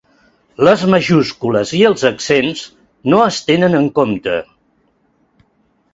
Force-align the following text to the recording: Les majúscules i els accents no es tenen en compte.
Les 0.67 0.85
majúscules 0.93 1.73
i 1.81 1.83
els 1.91 2.07
accents 2.09 2.63
no 3.15 3.23
es 3.27 3.41
tenen 3.51 3.79
en 3.81 3.89
compte. 4.01 4.39